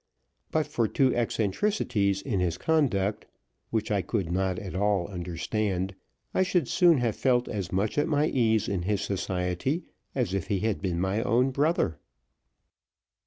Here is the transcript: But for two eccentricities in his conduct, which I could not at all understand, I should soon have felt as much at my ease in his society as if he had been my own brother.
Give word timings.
But 0.49 0.65
for 0.65 0.87
two 0.87 1.13
eccentricities 1.15 2.23
in 2.23 2.39
his 2.39 2.57
conduct, 2.57 3.27
which 3.69 3.91
I 3.91 4.01
could 4.01 4.31
not 4.31 4.57
at 4.57 4.73
all 4.73 5.07
understand, 5.07 5.93
I 6.33 6.41
should 6.41 6.67
soon 6.67 6.97
have 6.97 7.15
felt 7.15 7.47
as 7.47 7.71
much 7.71 7.99
at 7.99 8.07
my 8.07 8.25
ease 8.25 8.67
in 8.67 8.81
his 8.81 9.01
society 9.01 9.83
as 10.15 10.33
if 10.33 10.47
he 10.47 10.61
had 10.61 10.81
been 10.81 10.99
my 10.99 11.21
own 11.21 11.51
brother. 11.51 11.99